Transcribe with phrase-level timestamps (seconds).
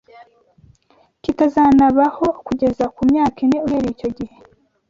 [1.21, 4.35] kitazanabaho kugeza ku myaka ine uhereye icyo gihe